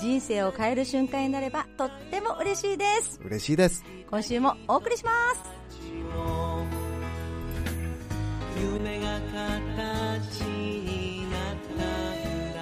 [0.00, 3.20] 人生を変える瞬間になればとっても嬉しいです。
[3.22, 3.84] 嬉しいです。
[4.08, 5.42] 今週もお送りします。
[8.58, 12.60] 夢が形になったんだ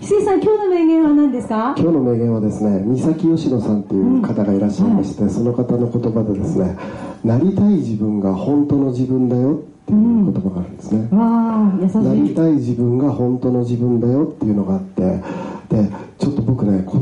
[0.00, 1.74] 翡翠さん、今日の名言は何ですか？
[1.78, 6.76] 今日の名言はですね三崎吉野さんという方がいらっしゃいまして、その方の言葉でですね
[7.24, 11.98] なりたい自分が本当の自分だよっていう言葉があるんですね、わあ、優しい。
[11.98, 15.02] なりたい自分が本当の自分だよっていうのがあって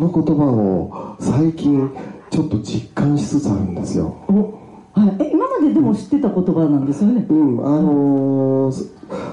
[0.09, 1.91] の言葉を最近
[2.31, 4.17] ちょっと実感しつつあるんですよ。
[4.29, 4.59] お
[4.99, 7.25] はい、え今まででも知ってた言葉なんですよね？
[7.29, 7.67] うん。
[7.67, 8.85] あのーそ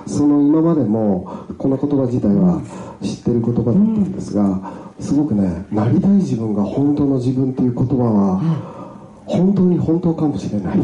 [0.08, 2.62] その今までもこの言葉自体は
[3.02, 8.40] 知ってる言葉だったんですが、すごくねなりたい自分が本当の自分っていう言葉は
[9.26, 10.80] 本当に本当かもしれない。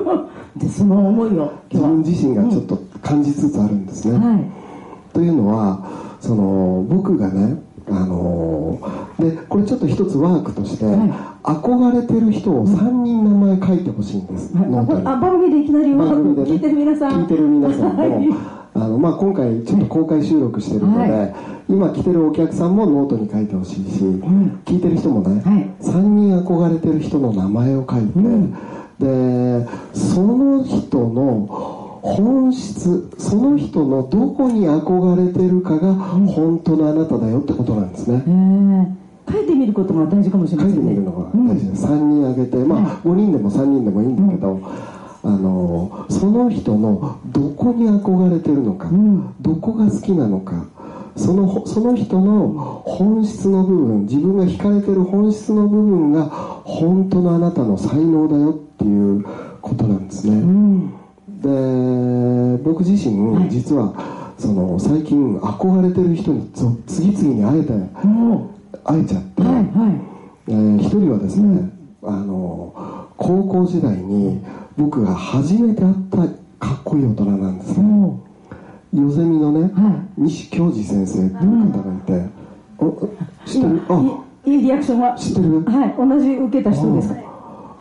[0.58, 4.32] で、その思いを今自分自身がちょっと感じつつあるんですね、日は。
[4.32, 4.44] はい。
[5.12, 5.86] というのは
[6.20, 10.96] その僕がねあのーでこれちょっと一つワークとして、はい。
[11.42, 14.68] 憧れてる人を3人名前書いてほしいんです、はい。
[14.68, 15.06] ノートに。
[15.06, 17.22] あ、番組でいきなり番組でね聞いてる皆さん。
[17.22, 18.28] 聞いてる皆さんも、はい。
[18.74, 21.34] あのまあ、今回ちょっと公開収録してるので、はい。
[21.68, 24.60] 今来てるお客さんもノートに書いてほしいし、ん。
[24.64, 25.70] 聞いてる人もね、はい。
[25.84, 28.52] 3人憧れてる人の名前を書いて、ん。
[28.98, 39.32] でその人の本質その人のどこに憧れてるかが本当のあなただよってことなんですね、えー。
[39.32, 40.74] 書いてみることが大事かもしれませんね。
[40.74, 44.60] 書いてみるのが大事です、3人挙げてまあ5人でも3人でもいいんだけど、
[45.24, 49.34] あのその人のどこに憧れてるのか、ん。
[49.40, 50.66] どこが好きなのか
[51.16, 59.24] そのその人の本質の部分自分が惹かれてる本質の部分が本当のあなたの才能だよっていう
[59.60, 60.94] ことなんですね、うん。
[61.42, 63.92] で僕自身実は
[64.38, 67.72] その最近憧れてる人にぞ次々に会えて
[68.06, 68.54] も
[68.84, 69.64] 会えちゃって、う、はい、はい。
[70.48, 71.70] えー一人はですね、
[72.02, 74.44] あの高校時代に
[74.76, 78.26] 僕が初めて会ったかっこいい大人なんですねも
[78.92, 82.28] ヨゼミのね、は西京二先生っていう方がいて、
[82.78, 83.08] お
[83.46, 83.82] 知ってる？
[83.88, 85.14] あう、いいいいリアクションは。
[85.14, 85.64] 知ってる？
[85.64, 87.31] はい、同じ受けた人ですか。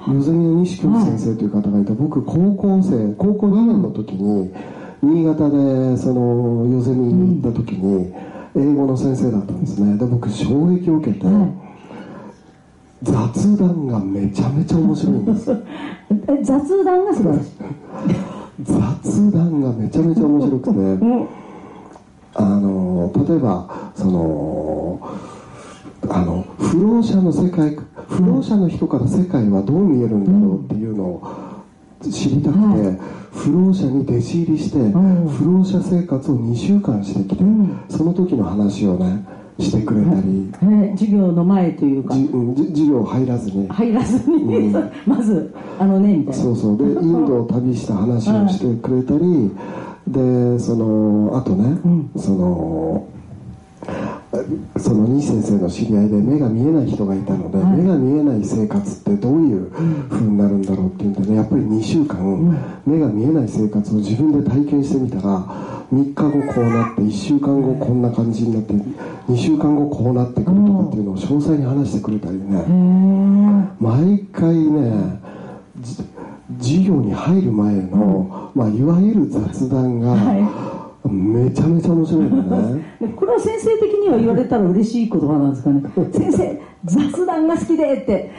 [0.07, 1.51] ヨゼミの西京二先生という。
[1.51, 4.51] 方がいて、僕高校生高校2年の時に
[5.03, 8.13] 新潟でそのヨゼミに行った時に
[8.55, 11.25] 英語の先生だったんですねで僕衝撃を受けて、
[13.03, 17.51] 雑談がめちゃめちゃ面白いんですえ雑談が素晴らしい。
[18.63, 20.69] 雑談がめちゃめちゃ面白くて。
[20.69, 21.27] うん。
[22.33, 24.99] あの例えばその
[26.09, 27.77] あの不老者の世界
[28.09, 31.61] 不老者の人から世界はどう見えるんだろうっていうのを
[32.09, 32.99] 知りたくて、はい。
[33.31, 35.29] 不老者に弟子入りして、ん。
[35.29, 37.83] 不老者生活を2週間してきて、ん。
[37.89, 39.25] その時の話をね
[39.59, 42.15] してくれたり、えー授業の前というか。
[42.15, 44.91] 授業入らずに、入らずに、うん。
[45.05, 46.43] まずあのねみたいな。
[46.43, 46.77] そうそう。
[46.77, 49.51] でインドを旅した話をしてくれたり、
[50.07, 51.77] でそのあとね、
[52.17, 53.05] その
[54.77, 59.69] その西先生の知り合いで目が見えない人がいたので、目が見えない生活ってどういう
[60.09, 65.43] 風になるんだろうっていうんでねやっぱり2週間、目が見えない生活を自分で体験してみたら
[65.91, 72.63] 3日後こうなって1週間後こんな感じになって2週間後こうなってくるとかっていうのを詳細に話してくれたりね、
[73.79, 75.19] 毎回ね
[75.81, 75.97] じ
[76.59, 80.15] 授業に入る前の、まあ、いわゆる雑談が、
[81.09, 82.29] めちゃめちゃ面白いね。
[83.01, 85.83] でこれは先生的には言われたら嬉しい言葉なんですかね。
[86.13, 88.31] 先生雑談が好きでって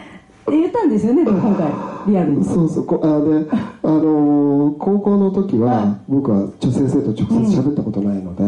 [0.48, 1.66] 言ったんですよねでも今回
[2.06, 2.44] リアルに。
[2.44, 3.46] そうそうこあで、
[3.82, 8.44] あのー高校の時は僕は先生と直接喋ったことないので、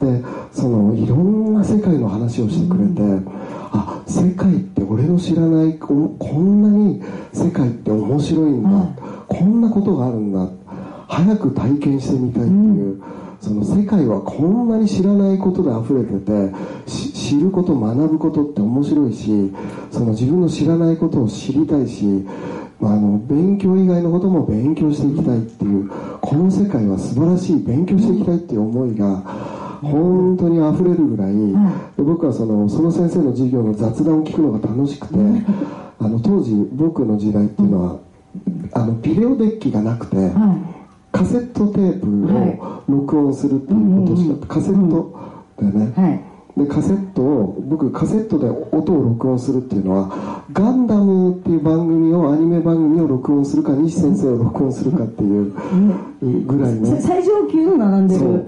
[0.00, 3.02] でそのいろんな世界の話をしてくれて、
[3.72, 7.02] あ世界って俺の知らないここんなに
[7.32, 8.70] 世界って面白いんだ、
[9.28, 10.48] こんなことがあるんだ。
[11.08, 13.02] 早く体験してみたいっていう、
[13.40, 19.52] その世界はこんなに知らないことで溢れててし知ること学ぶことって面白いし
[19.90, 22.04] その自分の知らないことを知りたいし、
[22.80, 25.88] まあ、あの勉強以外のことも勉強していきたいっていう
[26.20, 29.16] この世界は素晴らしい勉強していきたいっていう思いが
[29.80, 31.32] 本当に溢れるぐらい、
[31.96, 35.14] で僕はそのその先生の授業の雑談を聞くのが楽しくて、
[35.98, 37.98] あの当時僕の時代っていうのは、
[38.74, 40.16] あのビデオデッキがなくて、
[41.12, 45.18] カセットテープを録音するっていうことしか、カセット
[45.58, 46.30] でね、はい。
[46.56, 55.54] でカセットを僕カセットで音を録音するっていうのは「ガンダム」っていう番組をアニメ番組を録音するか西先生を録音するかっていう
[56.20, 58.46] ぐらいね最上級の並んでる。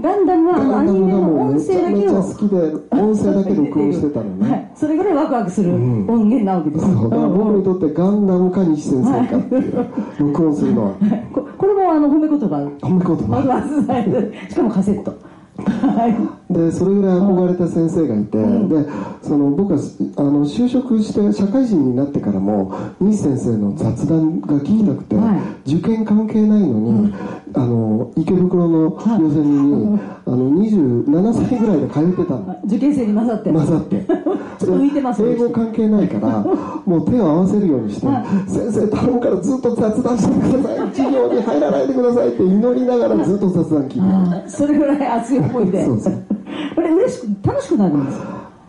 [0.00, 2.56] ガンダムはアニメの音声だけを好きで
[2.90, 6.06] 音声だけ録音してたのね、 はい、それぐらいワクワクするん。
[6.08, 7.10] 音源なわけです、そう。
[7.10, 9.86] だから僕にとってガンダムか西先生かっていう
[10.20, 10.90] 録音するのは。
[11.32, 12.56] ここれもあの褒め言葉。
[12.80, 14.48] 褒め言葉。
[14.48, 15.10] しかもカセット。
[15.58, 18.90] はいでそれぐらい憧れた先生がいて、で
[19.22, 19.78] その僕は
[20.16, 25.76] あの就職して社会人になってからも西先生の雑談が聞きたくて、はい。
[25.76, 27.14] 受験関係ないのに、
[27.54, 32.60] あの池袋の予選に、あの27歳ぐらいで通ってたの。
[32.64, 33.52] 受験生に混ざって。
[33.52, 34.06] 混ざって。
[34.60, 36.40] 浮いてますね英語関係ないから
[36.84, 38.06] もう手を合わせるようにして
[38.46, 40.88] 「先生頼むからずっと雑談してください。
[40.90, 45.84] 授業に入らないでください」って祈りながらずっと雑談聞いてそれぐらい熱い思いで。
[45.86, 46.39] そうそう
[46.74, 48.24] これ嬉しく楽しくなるんですよ。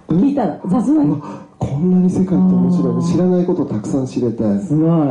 [0.09, 1.21] 聞いたら雑談
[1.57, 3.03] こんなに世界って面白い。
[3.03, 4.59] 知らないことたくさん知れて。
[4.59, 5.07] すごい。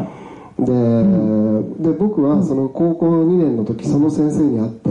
[0.59, 0.67] で,、
[1.91, 4.91] で僕はその高校2年の時その先生に会って、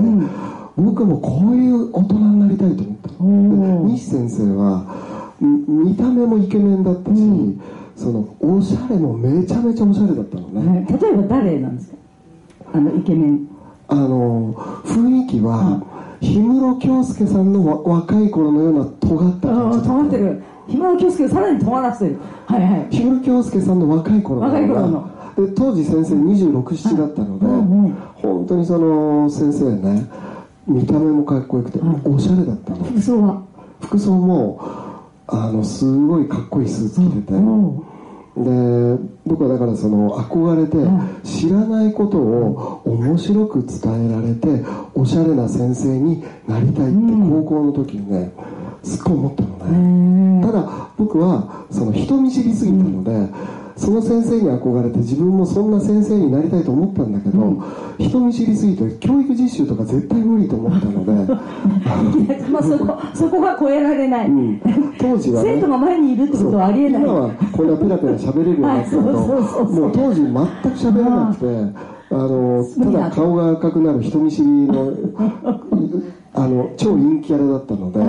[0.77, 7.21] 僕もこういう大人になりたいと思った西先生はみ見た目もイケメンだったし、
[7.95, 11.97] そのおしゃれもめちゃめちゃおしゃれだったのね、はい例えば誰なんですか？
[12.73, 13.47] あのイケメン。
[13.89, 14.53] あの
[14.85, 15.83] 雰囲気は
[16.21, 19.87] 氷室京介さんのわ若い頃のような尖った感じ。
[19.87, 20.43] 尖ってる。
[20.67, 22.87] 暇を気をつけてさらに尖らせてるはいはい。
[22.91, 24.41] 氷室京介さんの若い頃。
[24.41, 24.91] の若い頃の。
[24.91, 27.85] なで当時先生267だったので、うん。
[27.85, 30.05] うん本当にその先生ね
[30.67, 32.83] 見た目もかっこよくて、おしゃれだったの。
[32.83, 33.41] 服装は。
[33.81, 34.61] 服装も
[35.27, 37.83] あのすごいかっこいいスーツ着てて、うん
[38.43, 40.77] で僕はだからその憧れて
[41.27, 46.97] 知らないことを面白く伝えられておしゃれな先生になりたいって
[47.29, 48.31] 高校の時にね
[48.83, 50.45] すっごい思ったのね。
[50.45, 53.33] ただ僕はその人見知りすぎたので
[53.79, 57.63] その先生に憧れて自分もそんな先生になりたいと思ったんだけど
[57.97, 62.39] 人見知りすぎて教育実習とか絶対無理と思ったので。
[62.51, 64.61] まあそこ そこが超えられない、うん。
[64.99, 65.55] 当時はね。
[65.55, 67.03] 生徒が前にいるってことはありえない。
[67.03, 69.01] 今はこんなペラペラ喋れるようになったけど、
[69.71, 70.37] もう当時全く
[70.77, 74.91] 喋れなくてあのただ顔が赤くなる人見知りの
[76.39, 77.99] あの超陰キャラだったので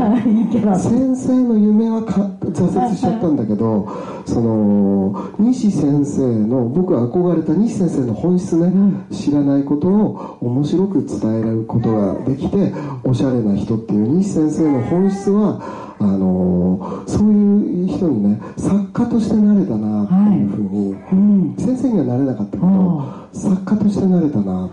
[0.78, 3.88] 先生の夢はか挫折しちゃったんだけど
[4.24, 8.70] その西先生の僕が憧れた西先生の本質ね、
[9.10, 12.72] 知らないことを面白く伝えることができて
[13.02, 15.58] おしゃれな人っていう西先生の本質は
[15.98, 24.70] あのそういう人にね作家としてなれたなっていうふうに、先生にはなれなかったけど作家としてなれたな。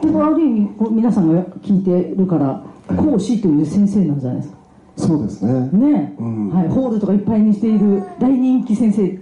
[0.00, 4.58] でもある意味皆さんが聞いてるから講師という先生なんじゃないですか。
[4.96, 5.52] そうですね。
[5.72, 6.14] ね。
[6.18, 6.50] え、うん。
[6.50, 9.18] はい、ホールとかいっぱいにしている大人気先生。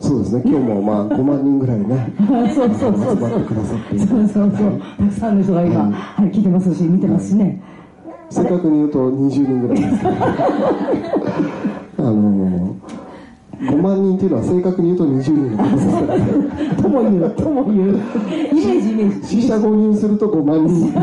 [0.00, 0.42] そうですね。
[0.44, 2.12] 今日もまあ 5万人ぐらいね。
[2.54, 3.96] そうそうそう集まってくださって。
[3.96, 4.52] いるそうそう。
[4.56, 7.62] そうたくさんの人が今、うんはい、聞いてますし見てますしね、
[8.30, 10.06] 正確に言うと20人ぐらいです。
[11.98, 12.76] あの
[13.60, 16.24] 5万人っていうのは正確に言うと20人とですからね
[16.80, 17.88] とも言うとも言う。
[17.90, 19.42] イメージイメージ。
[19.42, 20.94] 死者5人すると5万人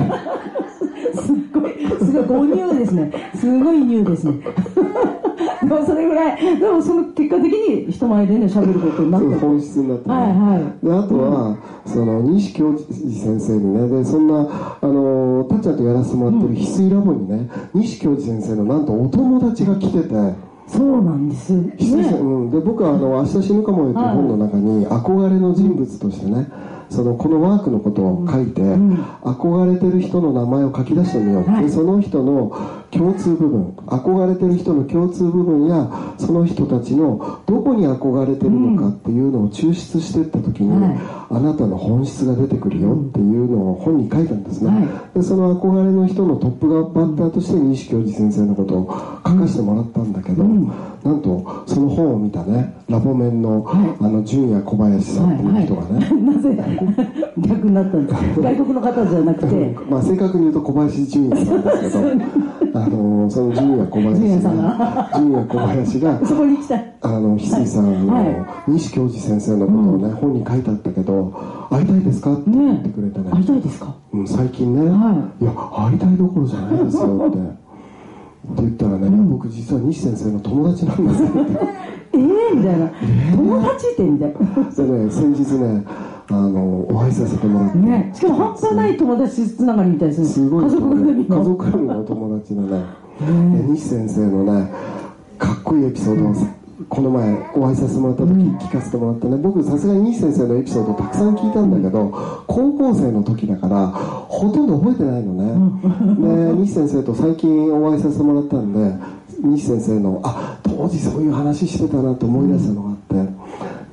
[1.67, 3.31] すっごいすごい誤入ですね。
[3.35, 4.33] すごい入ですね。
[5.61, 6.59] でもそれぐらい。
[6.59, 10.85] でもその結果的に人前でね喋ることになっそうた本質になってね、はいはい。
[10.85, 14.47] であとは、その西教授先生にねでそんな
[14.81, 20.47] あのたっちゃんとやらせてもらってる翡翠ラボにね西教授先生のなんとお友達が来てて。
[20.67, 21.53] そうなんです。
[21.53, 21.73] ね。
[22.19, 26.45] うん、で僕はあの「明日死ぬかもよ」という本の中に憧れの人物としてね
[26.89, 31.65] そのこのワークのことを書いて、憧れてる人の名前を書き出してみよう、はい。
[31.65, 40.97] でその人の共通部分憧れてる人の共通部分やその人たちのどこに憧れてるのかっていうのを抽出していった時に、はい。
[41.29, 45.19] あなたの本質が出てくるよっていうのを本に書いたんですね、はい。
[45.19, 53.65] でその憧れの人のトップバッターとして西教授先生のことを書かせてもらったんだけど、なんとその本を見たねラボメンの,、
[53.99, 56.55] あの純也小林さんっていう人がね、なぜ
[57.37, 59.75] 逆になったんですか 外国の方じゃなくて。
[59.89, 61.99] まあ正確に言うと小林純也さんですけど
[62.79, 66.75] あのその純也小林さんが純也小林がそこに行きた。
[66.77, 71.31] いあの翡翠さん、あのは西教授先生のことをね、本に書いてあったけど
[71.69, 73.25] 会いたいですかって言ってくれてね。
[73.31, 73.93] 会いたいですか？
[74.13, 75.45] うん、最近ね、、はい。
[75.45, 77.37] や会いたいどころじゃないですよって。
[77.37, 77.39] っ
[78.55, 81.31] て言ったらね、僕実は西先生の友達なんですって。
[82.13, 82.89] ええみたいな。
[83.35, 84.33] 友達ってみたい。
[84.33, 85.83] なでね先日ね
[86.29, 88.11] あのお会いさせてもらって、ね。
[88.13, 90.27] しかも半端ない友達つながりみたいですね。
[90.27, 90.65] すごい。
[90.65, 92.83] 家族ぐるみ家の族ぐるみのお友達のね、
[93.19, 94.71] で西先生のね
[95.37, 96.33] かっこいいエピソードを
[96.89, 99.37] この前お会いさせてもらった時聞かせてもらってね。
[99.37, 106.53] 僕さすがに西先生のエピソードたくさん聞いたんだけど高校生の時だからほとんど覚えてないのね。
[106.53, 108.93] で西先生と最近お会いさせてもらったんで
[109.39, 113.33] 西先生のあ当時そういう話してたなと思い出したのがあって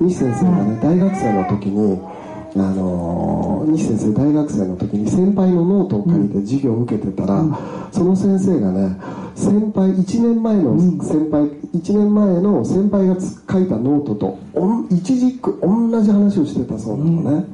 [0.01, 1.99] 西先生がね大学生の時に
[2.55, 7.43] あのー西先生大学生の時に先輩のノートを借りて授業を受けてたら、
[7.91, 8.95] その先生がね
[9.35, 14.39] 先輩1年前の先輩、1年前の先輩がつ書いたノートと
[14.89, 17.45] 一字一句同じ話をしてたそうなのね、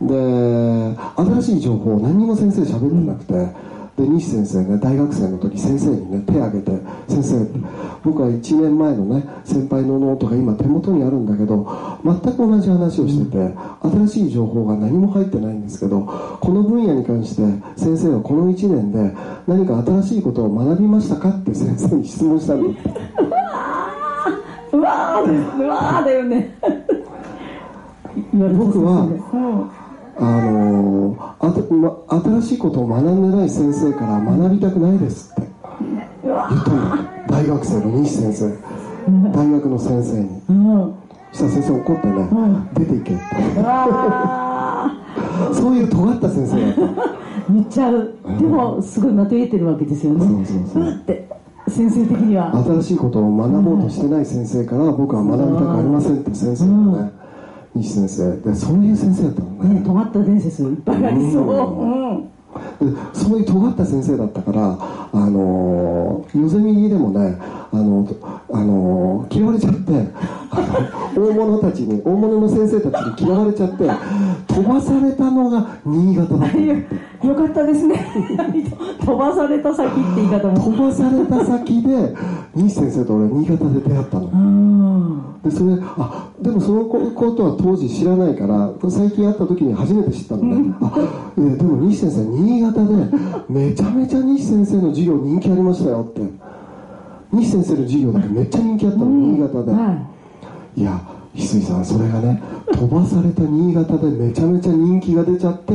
[0.00, 3.34] で新しい情報を何にも先生喋ってなくて、
[3.96, 7.46] で西先生ね大学生の時先生にね手を挙げて「先生
[8.04, 11.66] 僕は1年前のね先輩のノートが今手元にあるんだけど
[12.04, 17.42] 全く同じ話をしてて新しい情報が何も入ってないんですけどこの分野に関して
[17.76, 19.14] 先生はこの1年で
[19.46, 22.90] 何か新しいことを学びましたか?」って先生に質問したんだって
[24.76, 26.54] うわーうわーだよね
[28.32, 29.85] 僕はうん
[30.18, 35.50] あのあたま新しいことを学んでない先生から学びたくないですって。
[36.24, 38.56] 言ったんだ大学生の西先生。
[39.32, 40.42] 大学の先生に。
[40.48, 40.94] うん
[41.32, 43.22] そしたら先生怒ってね、ん出ていけって。
[45.52, 46.80] そういう尖った先生だった。
[46.80, 48.14] ー言っちゃう。
[48.24, 50.20] でもすごいまとえてるわけですよね。
[50.20, 50.84] そうそうそう。
[50.84, 51.28] だって
[51.68, 52.56] 先生的には。
[52.64, 57.12] 新しいことを学ぼうとしてない先生から僕は学びたくありませんって先生がね、
[57.76, 58.36] 西先生。
[58.38, 59.80] でそういう先生だったのね。
[59.80, 61.42] ね尖った伝説いっぱいありそう。
[61.42, 62.10] うん。
[62.10, 62.36] うん
[62.80, 64.78] でそういう尖った先生だったから、
[65.12, 67.38] あのー、ヨゼミギでもね、
[67.72, 68.08] あの
[68.50, 69.92] あのー嫌われちゃって
[70.50, 70.60] あ
[71.14, 73.90] の 大物たちに大物の先生たちに嫌われちゃって
[74.46, 76.58] 飛ばされたのが新潟だった
[77.26, 78.06] よかったですね。
[79.04, 80.58] 飛ばされた先って言い方も。
[80.58, 82.14] 飛ばされた先で
[82.54, 84.26] 西先生と俺新潟で出会ったの。
[84.26, 90.92] うんでそれあでもそのことは当時知らないから最近会った時に初めて知ったのね、あ
[91.36, 92.94] でも西先生新潟で
[93.48, 96.20] めちゃめちゃ西先生の授業人気ありましたよって。
[97.32, 100.06] 西先生の授業だけめっちゃ人気あったの、新潟で、は
[100.76, 101.00] いや
[101.34, 105.72] 翡翠さんそれがね飛ばされた新潟でめちゃめちゃ人気が出ちゃって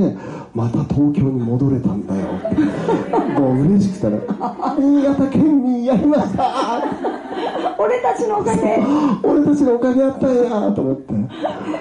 [0.54, 2.56] また東京に戻れたんだよって。
[3.40, 4.22] もう嬉しくてね。
[4.78, 7.21] 新潟県民やりました
[7.84, 8.80] 俺たちのおかげ。
[9.24, 11.14] 俺たちのおかげやったんやと思って。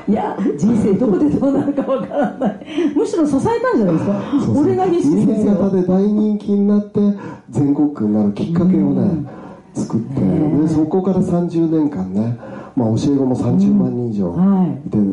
[0.08, 2.56] いや人生どこでどうなるかわからない。
[2.96, 4.60] むしろ支えたんじゃないですか？
[4.60, 7.00] 俺が西先新生を潟で大人気になって
[7.50, 9.26] 全国区になるきっかけをね、
[9.74, 12.38] 作ってでそこから30年間ね、
[12.76, 14.88] まあ、教え子も30万人以上はい。
[14.88, 15.12] いて、あの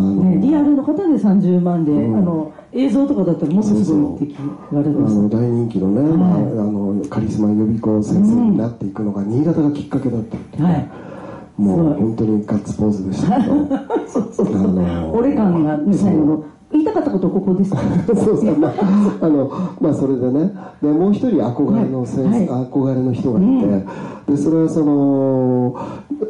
[0.00, 2.18] ね、リアルの方で30万で、うん。
[2.18, 4.34] あの映像とかだったらもっとすごいって
[4.72, 5.14] 言われます。
[5.14, 10.62] の大人気のね、まあ、あのカリスマ予備校先生になっていくのが新潟がきっかけだったっていう。
[10.64, 10.90] ね、はい。
[11.56, 13.54] もう本当にガッツポーズでしたけど。
[14.08, 17.70] そうそうそう俺感がね最後の言いたかったことここです
[18.06, 18.72] そうそう、まあ、
[19.20, 20.52] あの、まあ、それでね、
[20.82, 22.48] で、もう一人憧れの先生、はい。
[22.66, 23.42] 憧れの人がい
[24.26, 25.76] て、で、それはその、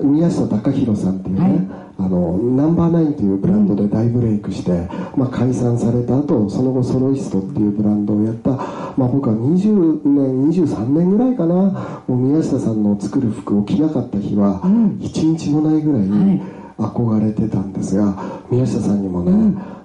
[0.03, 1.85] 宮下隆弘さんっていうね、はい。
[1.97, 8.51] あの、ナンバーナインというブランドで大ブレイクして、まあ、解散された後、その後ソロイストっていうブランドをやった、
[8.97, 14.61] まあ、僕は20年、23年ぐらいかな、もう宮下さんの作る服を着なかった日は、
[15.01, 18.17] 一日もないぐらい、はい憧れてたんですが
[18.51, 19.33] 宮下さんにもね、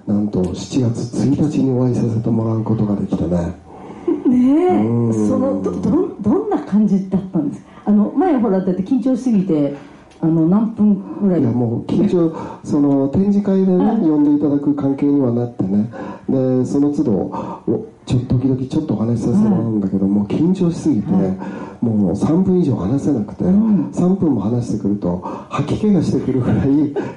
[0.06, 0.54] なんと7
[0.92, 3.54] 月1日にお会いさせてもらうことができてね。
[4.26, 4.84] ねえ。
[4.84, 5.28] うん。
[5.28, 9.74] そのどどんどんな感じだったんですあの前ほらだって緊張しすぎて
[10.22, 11.40] あの何分ぐらい？
[11.40, 15.90] いやもう緊張その展示会でね呼んでいただく関係にはなってね。
[16.28, 21.08] でその都度おちょっと時々ちょっとお話しさせてもらうんだけど、もう緊張しすぎて、
[21.80, 26.58] もう3分以上話せなくて、3分も話してくると吐き気がしてくるぐらい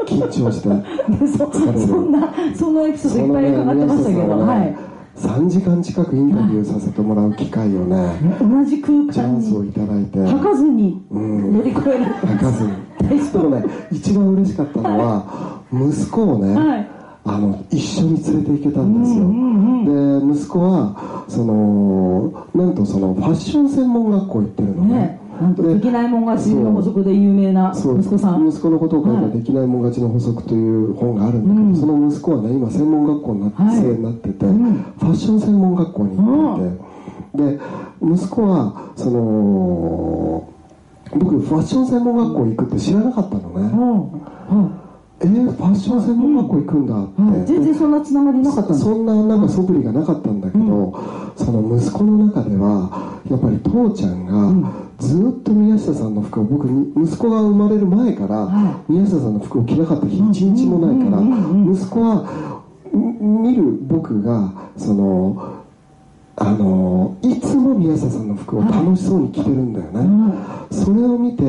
[0.05, 0.69] 緊張して
[1.35, 4.75] そそんなそのエピソードいっぱい伺ってましたけど、ねはい
[5.15, 10.19] 3時間近くインタビューさせてもらう機会をね、同じ空チャ間ンスをにいただいて。
[10.19, 11.57] 吐かずにうん。
[11.57, 12.93] 乗り越える、泣かずに。
[13.09, 16.87] でもね一番嬉しかったのは息子をね、はい。
[17.25, 24.95] あの一緒に連れて行けたんですよ、で息子はそのなんとそのファッション専門学校行ってるのね。
[24.95, 28.47] ねなんとでできないもん勝ちの補足で有名な息子さん。
[28.47, 31.75] 息子のことを書いた「はいできないもん勝ちの法則」という本があるんだけど、うん。
[31.75, 33.57] その息子はね今専門学校になって、
[33.97, 37.59] なってて、うんファッション専門学校に行っていて、で
[38.01, 40.47] 息子はその
[41.17, 43.49] 僕ファッション専門学校行くって知らなかったのね、
[44.51, 44.59] うん。
[44.59, 44.82] うん
[45.23, 61.31] えー、ファッション専門学校行くんだって、はい全然そんなつながりなかったそんななんか素振りがなかったんだけど、その息子の中ではやっぱり父ちゃんがずっと宮下さんの服を僕に息子が生まれる前からは宮下さんの服を着なかった日一日もないからうん。
[61.31, 61.39] うん。
[61.39, 61.67] うん。
[61.67, 61.75] うん。
[61.75, 62.15] 息子は
[62.95, 65.63] ん見る僕がその
[66.35, 70.33] あのいつも宮下さんの服を楽しそうに着てるんだよね、
[70.71, 71.43] それを見て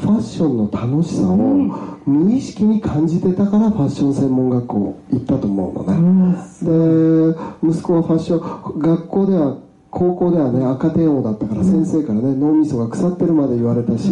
[0.00, 9.58] ファッションの楽しさを無意識に感じてたからファッション専門学校行ったと思うのね、で息子はファッション学校では
[9.90, 14.10] 高校ではね赤点王だったから先生からね脳みそが腐ってるまで言われたし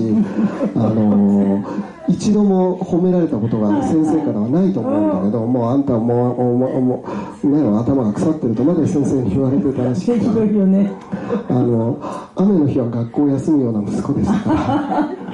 [0.74, 1.62] あの
[2.08, 7.04] 一度も褒められたことが先生からはないと思うんだけどもうあんたはもうもうも
[7.44, 10.10] う、ね、頭が腐ってるとまで先生に言われてたらしい。
[10.10, 10.92] よね。
[11.48, 11.98] あの
[12.36, 15.10] 雨の日は学校を休むような息子でしたから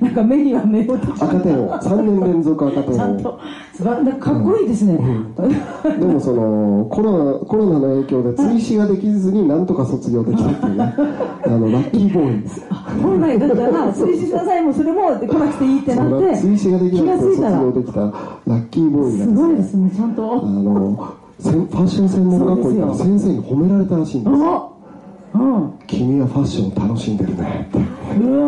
[0.00, 3.40] なんか目には目を閉じ赤点王3年連続赤点王ちゃんと
[3.72, 10.94] 素晴らなんかかっこいいですね、でもそのコロナコロナの影響で追試ができずになんとか卒業できたっていうね。
[11.44, 12.64] あのラッキーボーイです。
[13.02, 18.00] 本来だったら推進しなさいもそれも来なくていいってなそっての追試ができ気なくて卒業できた。
[18.00, 18.10] ラ
[18.56, 19.90] ッキーボーイがすごいですね。
[19.90, 24.71] ちゃんあとのせんファッション専門学校行ったら先生に褒められたらしいんですあうん
[25.86, 27.66] 君はファッションを楽しんでるね。
[27.68, 27.82] ってう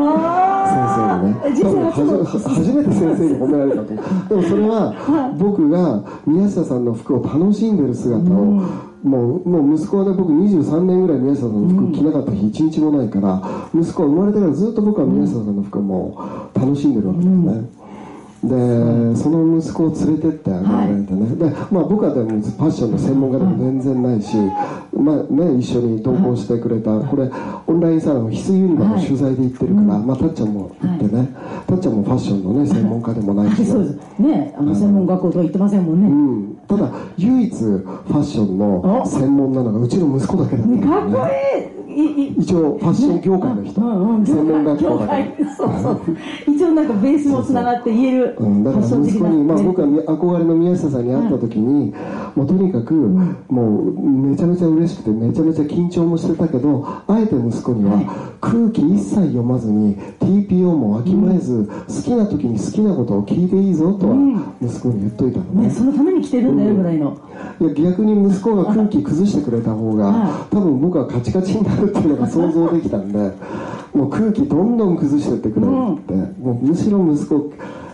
[0.00, 1.38] わ先生にね。
[2.44, 8.34] 初めて先生に褒められたとでもそれは僕が宮下さんの服を楽しんでる姿を、
[9.04, 13.42] もうもう息子はね僕23年ぐらい宮下さんの服着なかった日一日もないから
[13.74, 17.68] 息子は生まれてからずっと僕は宮下さんの服をもう楽しんでるわけですね、
[18.48, 24.36] で、その息子を連れてってあげられてね、でまあ、僕はでもファッションの専門家でも全然ないし、
[24.92, 27.30] まあね、一緒に同行してくれた、これ
[27.66, 31.28] オンラインサロン翡翠ユニバの取材で行ってるから、まあ、たっちゃんも行ってね、
[31.66, 34.22] たっちゃんもファッションの、ね、専門家でもないし、そうです。
[34.22, 41.32] ねあの専門学校とか行ってませんもんね、うん、ただ唯一ファッションの専門なのがうちの息子だけだったんだよね。
[41.56, 41.73] いいいい
[42.36, 45.24] 一応ファッション業界の人、うんうん、専門学校業だから。
[45.24, 45.36] 界。
[45.56, 46.00] そうそう。
[46.46, 51.94] 一応なんかベースもつながって言えるフうん、だから息子に、まあ、僕はみ憧れの宮下さんに会った時に、
[52.34, 64.16] もうとにかく、もうめちゃめちゃ嬉しくてめちゃめちゃ緊張もしてたけどあえて息子には空気一切読まずに TPO もわきまえず、好きな時に好きなことを聞いていいぞとは
[64.62, 65.64] 息子に言っといたのね。
[65.64, 67.18] ね、そのために来てるんだよぐらいの、
[67.60, 73.18] いや逆に息子が空気崩してくれた方がは多分僕はカチカチになるっていうのが想像できたんで
[73.94, 75.68] もう空気どんどん崩してってくれっ
[76.00, 77.52] て、もうむしろ息子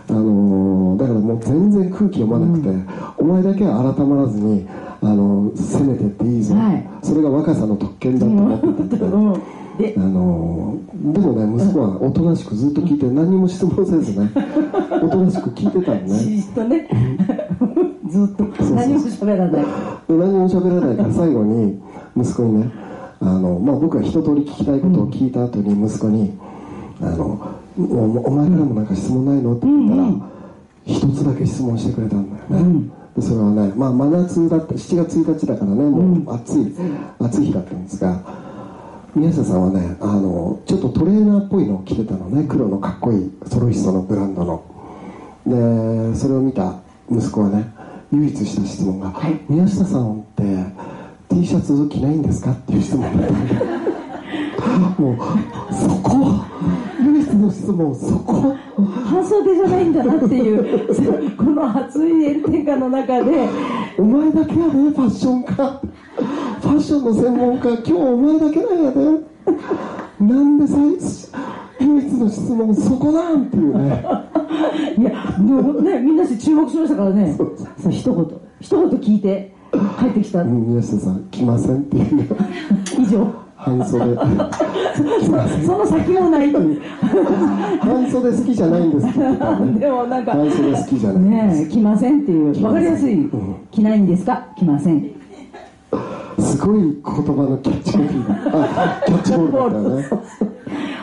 [0.09, 2.69] あのーだからもう全然空気読まなくて、
[3.17, 4.67] お前だけは改まらずに、
[5.01, 6.89] あのー攻めてっていいぞ、はい。
[7.03, 9.33] それが若さの特権だと思ってたんで、うん、
[9.77, 14.29] であのーでもね息子はおとなしくずっと聞いて何にも質問せずね
[15.01, 16.87] おとなしく聞いてたのねじっとね。
[18.09, 18.43] ずっと。
[18.75, 19.61] 何も喋らない。
[19.61, 19.67] で
[20.09, 21.79] 何も喋らないから最後に
[22.17, 22.90] 息子にね
[23.21, 26.37] あの、まあ、僕が一通り聞きたいことを聞いた後に息子に
[27.01, 27.39] 「あの
[27.77, 27.83] お
[28.27, 30.31] お前からもなんか質問ないの?」って言ったら
[30.85, 36.73] 一つだけ質問してくれたんだよね、でそれはね、まあ、真夏だった7月1日だからねもう暑い、
[37.19, 38.19] 暑い日だったんですが
[39.13, 44.63] 宮下さんはねあのちょっとトレーナーっぽいのを着てたのね黒のかっこいいソロイストのブランドの。
[45.45, 46.75] でそれを見た
[47.11, 47.73] 息子はね
[48.11, 49.13] 唯一した質問が
[49.49, 50.43] 「宮下さんって
[51.31, 55.01] T シャツ着ないんですか?」っていう質問だった。
[55.01, 55.15] もう
[55.73, 56.17] そこ。
[57.03, 58.53] 唯一の質問そこ。
[59.05, 63.49] 半袖じゃないんだなっていうこの熱い炎天下の中で。
[63.97, 65.53] お前だけやでファッション家。
[65.53, 69.05] ファッションの専門家今日お前だけなんやで
[70.19, 70.79] なんで最
[71.87, 74.05] 唯一の質問そこなんっていうね。
[74.97, 77.35] いやでもねみんなして注目しましたからね。
[77.77, 78.25] さ一言。
[78.59, 79.55] 一言聞いて
[79.99, 80.41] 帰ってきた。
[80.41, 82.27] うん宮下さん来ませんっていう。
[82.99, 83.27] 以上。
[83.55, 83.99] 半袖。
[85.65, 86.51] その先もない。
[86.51, 91.23] 半袖好きじゃないんですって言ってたねでもなんか半袖好きじゃない。
[91.23, 92.53] ねえ来ませんっていう。
[92.53, 93.29] 分かりやすい。
[93.71, 94.47] 来ないんですか？
[94.57, 95.05] 来ません。
[96.39, 98.27] すごい言葉のキャッチコピー。
[98.27, 100.05] があキャッチボールだね。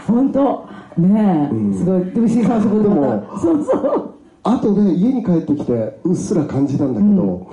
[0.07, 0.65] 本当。
[0.99, 2.05] ねえ、すごい。
[2.07, 4.11] でも石井さんそこでもたそうそう。
[4.43, 7.47] 後で家に帰ってきてうっすら感じたんだけど、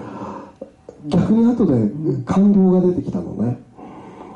[1.08, 1.74] 逆に後で
[2.26, 3.60] 感動が出てきたのね。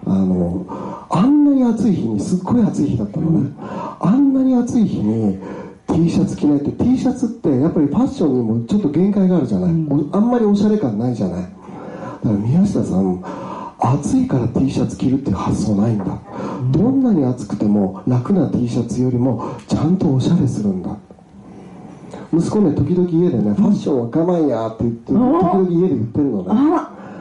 [0.05, 0.65] あの
[1.11, 3.51] あんなに暑い日にすっごい暑い日だったのね、
[3.99, 5.37] あんなに暑い日に
[5.87, 11.43] T シャツ着ないって T シャツってやっぱりファッションにもちょっと限界があるじゃない、おあんまりおしゃれ感ないじゃない。
[11.43, 11.55] だか
[12.23, 13.23] ら宮下さん
[13.79, 16.05] 暑いから T シャツ着るって発想ないんだ、
[16.71, 20.97] どんなに暑くても楽な T シャツよりもちゃんとおしゃれするんだ
[22.33, 26.45] 息子ね時々家でね、ファッションは我慢やって言って時々家で言ってるのね。
[26.49, 26.53] あ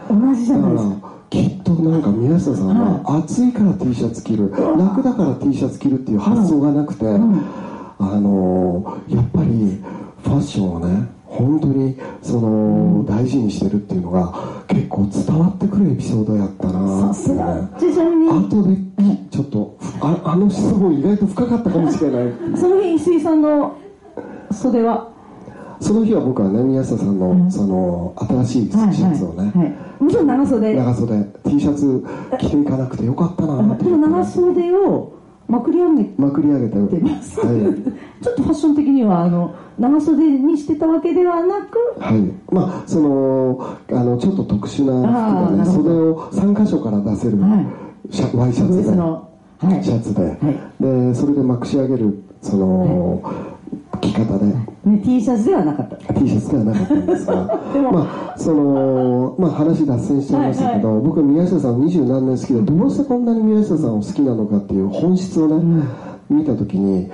[0.09, 0.91] ら同じじゃないですか。
[1.03, 9.83] らきっとなんか宮下さんは暑いから T シャツ着る楽だから T シャツ着るっていう発想がなくて、あのやっぱり
[10.23, 14.33] ファッションをね本当にその大事にしてるっていうのが
[14.69, 17.55] 結構伝わってくるエピソードやったなさすが。
[17.55, 17.69] ね。
[17.79, 18.77] ちなみに、後で
[19.31, 23.77] ちょっとああの質問意外と深かったかもしれないその日、石井さんの
[24.59, 25.09] 袖は、
[25.81, 28.13] その日は僕はね宮下さんのその
[28.45, 30.03] 新しいシはいャツをね、はいはい。
[30.03, 30.75] もちろん長袖。
[30.75, 32.05] 長袖 T シャツ
[32.39, 35.13] 着ていかなくてよかったなってこの長袖を
[35.47, 36.15] まくり上げて。
[36.19, 37.59] まくり上げてます、はい。
[38.23, 41.79] ちょっとファッション的にはあの長袖にしてたわけではなく？
[42.01, 42.21] はい、
[42.53, 43.61] まあその
[43.93, 47.67] あのちょっと特殊な服でね袖を3箇所から出せる、はい。
[48.11, 49.23] シャワイシャツで、は
[49.79, 49.85] い。
[49.85, 50.39] シャツで、
[50.81, 50.83] い。
[50.83, 53.23] でそれでまくし上げるその、
[54.13, 56.15] 着方で、ね、T シャツではなかった。
[56.15, 57.35] T シャツではなかったんですが。
[57.93, 65.83] まあそのまあ話脱線しちゃいましたけど、僕は宮下さん二十何年好きでどうしてこんなに宮下さんを好きなのかっていう本質をね、
[66.31, 67.11] 見た時に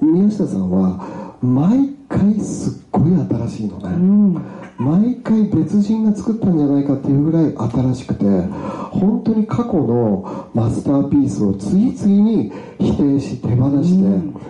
[0.00, 1.04] 宮下さんは
[1.42, 3.12] 毎回すっごい
[3.48, 4.40] 新しいのね、
[4.78, 14.48] 毎回別人が作ったんじゃないかっていうぐらい新しくて本当に過去のマスターピースを次々に否定し手放して、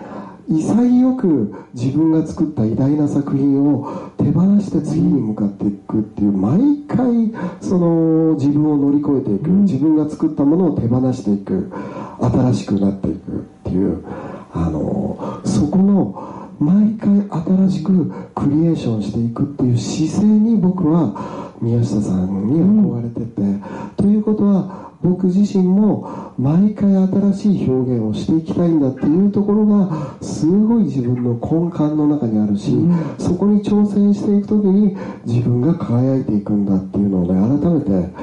[0.49, 7.31] 潔く自分が作った偉大な作品を手放して次に向かっていくっていう毎回
[7.61, 9.49] その自分を乗り越えていく。
[9.49, 11.71] 自分が作ったものを手放していく。
[12.21, 14.03] 新しくなっていくっていう。
[14.51, 17.09] あのそこの毎回
[17.69, 23.41] 新しくクリエーションしていくっていう姿勢に僕は宮下さんに憧れてて、
[23.95, 32.77] ということは僕自身も毎回新しい表現をしていきたいんだっていうところがすごい自分の根幹の中にあるし、
[33.17, 38.13] そこに挑戦していく時に自分が輝いていくんだっていうのをね改めて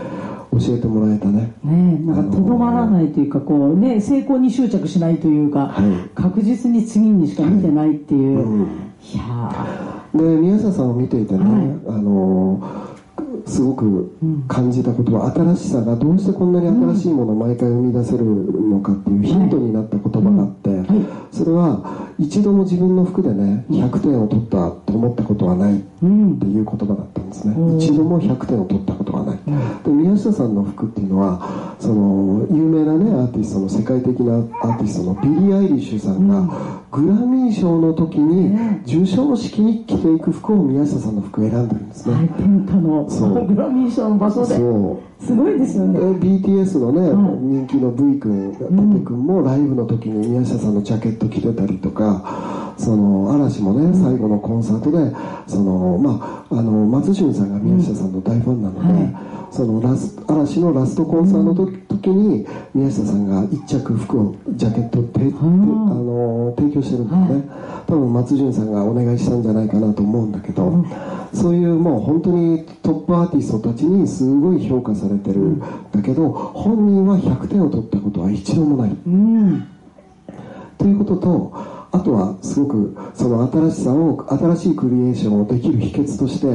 [0.58, 1.52] 教えてもらえたね。
[1.62, 6.10] ねなんかとどまらないというかこうね成功に執着しないというか、はい。
[6.14, 8.64] 確実に次にしか見てないっていう、うん。
[8.64, 9.66] いや
[10.14, 11.96] で宮下さんを見ていてね、はい。
[11.96, 12.62] あの
[13.46, 14.16] すごく
[14.48, 20.70] 感じたことは新しさがどうしてこんなに新しいものを毎回生み出せるのかっていうヒントになった言葉があって、
[21.30, 27.78] それは一度も自分の服でね100点を取ったと思ったことはないっていう言葉だったんですね、うん。
[27.78, 29.38] 一度も100点を取ったことはない、
[29.84, 36.42] で宮下さんの服っていうのはその有名なねアーティストの世界的なアーティストのビリー・アイリッシュさんが、
[36.90, 43.46] グラミー賞の時に授賞式に着ていく服を宮下さんの服を選んでるんですね、はい天下のそう。
[43.46, 44.56] グラミー賞の場所で。
[44.56, 45.16] そう。
[45.24, 48.70] すごいですよでね BTS のね、はい人気の V 君テテ
[49.04, 52.05] 君もライブの時に宮下さんのジャケット着てたりとか
[52.78, 54.98] その嵐もね最後のコンサートで
[55.46, 59.36] その、まあ、あの松潤さんが宮下さんの大ファンなので、はい。
[59.50, 67.48] そのラス嵐のラストコンサートの時時に宮下さんが一着服をジャケットをて、あの提供してるんだよね、
[67.86, 70.84] 多分松潤さんがお願いしたんじゃないかなと思うんだけど、
[71.32, 75.60] そういうもう本当にトップアーティストたちにすごい評価されてるん。
[75.60, 78.90] だけど本人は100点を取ったことは一度もない。
[78.90, 79.68] うん。
[80.78, 86.46] ということとあとはすごくその新しさを新しいクリエーションをできる秘訣として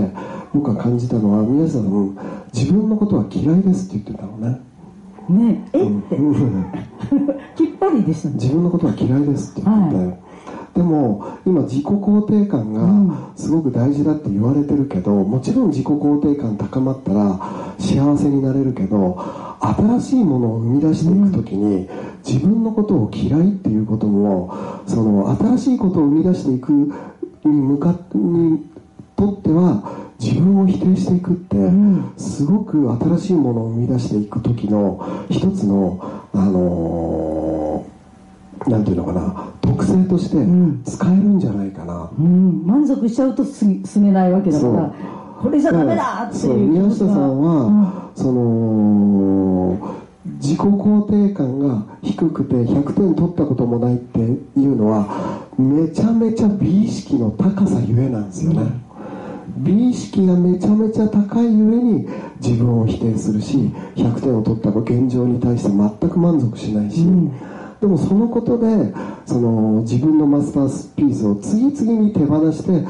[0.54, 2.16] 僕が感じたのは皆さん
[2.54, 4.62] 自分のことは嫌いですって言ってたのね。
[5.30, 5.68] ね。
[5.74, 5.84] え？
[5.84, 6.16] って
[7.58, 8.36] きっぱりでしたね。
[8.36, 10.18] 自分のことは嫌いですって言ってて、は
[10.76, 17.40] でも今自己肯定感がすごく大事だって言われてるけどもちろん自己肯定感高まったら
[17.78, 19.18] 幸せになれるけど
[19.60, 21.90] 新しいものを生み出していく時に
[22.26, 24.54] 自分のことを嫌いっていうことも
[24.88, 26.94] その新しいことを生み出していくに
[27.44, 28.66] 向かに
[29.18, 31.58] とっては自分を否定していくって
[32.18, 36.00] すごく新しいものを生み出していく時の一つの
[36.34, 37.71] あのー
[38.68, 40.38] なんていうのかな特性として
[40.90, 44.94] 使えるんじゃないかな、うん、満足しちゃうとす進めないわけだから
[45.42, 48.02] これじゃダメだっていう宮下さんは、うん。
[48.16, 49.96] その
[50.40, 58.72] 自己肯定感が低くて100点取ったこともないっていうのはめちゃめちゃ美意識の高さゆえなんですよね、
[59.58, 62.08] 美意識がめちゃめちゃ高いゆえに
[62.40, 63.58] 自分を否定するし
[63.96, 67.08] 100点を取った現状に対して全く満足しないし、
[67.82, 68.94] でもそのことで
[69.26, 72.88] その自分のマスターピースを次々に手放して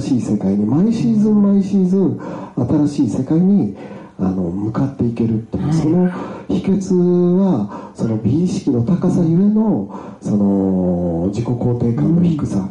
[0.00, 2.18] 新しい世界に毎シーズン毎シーズン
[2.56, 3.76] 新しい世界に
[4.18, 6.10] あの向かっていけるっていう、その
[6.48, 12.68] 秘訣はその美意識の高さゆえのその自己肯定感の低さ、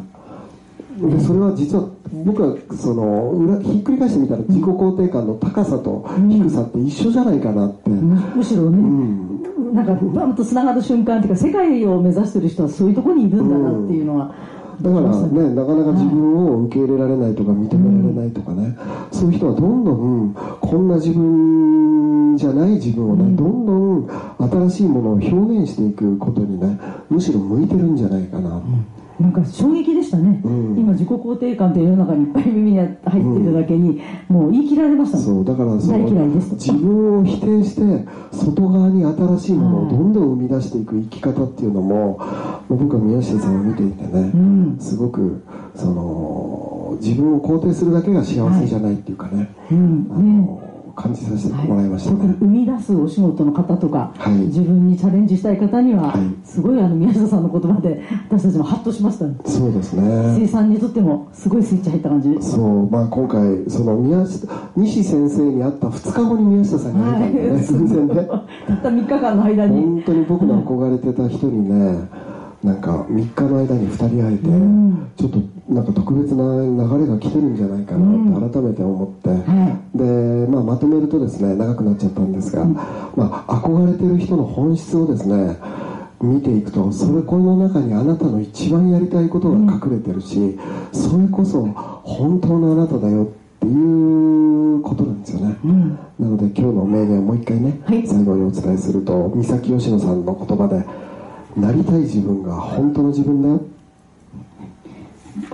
[1.00, 1.88] でそれは実は
[2.24, 9.74] 僕はその裏ひっくり返してみたら自己肯定感の高さと低さって一緒じゃないかなって、むむしろね、うん。
[9.74, 14.34] なんかバンとつながる瞬間っていうか世界を目指してる人はそういうところにいるんだなっていうのは、
[14.82, 18.76] だからね、なかなか自分を受け入れられないとか認められないとかね、
[19.10, 24.08] そういう人はどんどんこんな自分じゃない自分をね、どんどん
[24.70, 26.78] 新しいものを表現していくことにね
[27.08, 28.60] むしろ向いてるんじゃないかな、
[29.20, 30.78] なんか衝撃でしたね、うん。
[30.78, 35.24] 今自己肯定感って世の中にいっぱい耳に入ってるだけに、もう言い切られましたね。
[35.24, 36.48] そうだからそ大嫌いです。
[36.48, 42.20] の自分を否定して外側に新しいものをどんどん生み出していく生き方っていうのも、
[42.68, 44.76] 僕は宮下さんを見ていてね、ん。
[44.80, 45.44] すごく
[45.74, 50.06] その自分を肯定するだけが幸せじゃないっていうかね、うん。
[50.10, 54.32] あの感じさせてもらいましたね、特に生み出すお仕事の方とか、はい。
[54.34, 56.46] 自分にチャレンジしたい方には、はい。
[56.46, 59.36] すごいあの宮下さんの言葉で私たちもハッとしましたね。
[59.44, 62.36] そうです生ね産にとってもすごいスイッチ入った感じ。
[62.40, 62.90] そう。
[62.90, 68.14] まあ今回その宮下西先生に会った2日後に宮下さんに会えたんでね、はい偶然ね。
[68.14, 69.82] たった3日間の間に。
[69.82, 72.08] 本当に僕の憧れてた人にね
[72.62, 75.12] なんか3日の間に2人会えて、ん。
[75.16, 80.04] ちょっとなんか特別な流れが来てるんじゃないかなって改めて思って、はで、
[80.48, 85.56] まあ、まとめるとですね長くなっちゃったんですが、まあ、憧れてる人の本質をですね
[86.20, 90.58] 見ていくとそれこの中にあなたの一番やりたいことが隠れてるし、
[90.92, 93.26] それこそ本当のあなただよっ
[93.58, 95.56] ていうことなんですよね、
[96.18, 98.06] なので今日の名言をもう一回ね、はい。
[98.06, 100.84] 最後にお伝えすると三崎佳乃さんの言葉で
[101.56, 103.60] 「なりたい自分が本当の自分だよ」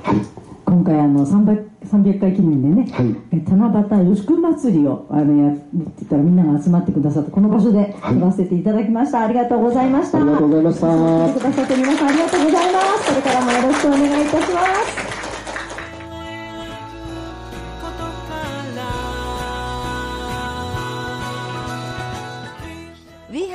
[0.03, 0.17] はい。
[0.65, 3.17] 今回あの 300, 300回記念でね、はい。
[3.33, 5.57] え七夕よしく祭りをあのやっ
[5.99, 8.15] てたらみんなが集まってくださってこの場所ではい。
[8.15, 10.19] 撮らせていただきました、ありがとうございました。
[10.19, 10.87] ありがとうございました。
[10.87, 13.09] 来てくださって皆さんありがとうございます。
[13.09, 14.61] これからもよろしくお願いいたしま
[15.05, 15.08] す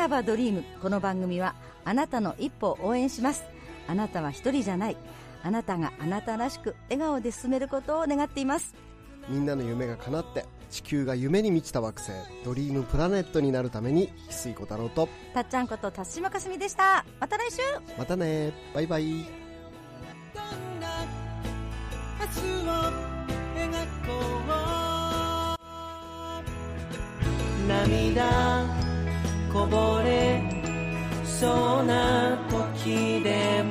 [0.03, 3.45] We have a dream この番組はあなたの一歩を応援します。
[3.87, 4.97] あなたは一人じゃない。
[5.41, 8.75] あなたがあなたらしく笑顔で進めることを願っています。
[9.29, 12.11] みんなの夢が叶って地球が夢に満ちた惑星
[12.43, 17.05] ドリームプラネットになるために翡翠小太郎とたっちゃんこと辰島かすみでした。
[17.21, 17.61] また来週。
[17.97, 18.51] またね。
[18.75, 19.03] バイバイ。
[19.03, 19.23] どん
[20.81, 21.05] な
[22.19, 22.73] 明日を
[23.55, 23.71] 描
[24.05, 24.11] こ
[27.63, 27.67] う。
[27.69, 28.83] 涙
[29.53, 30.41] こぼれ
[31.23, 33.62] そうな時でも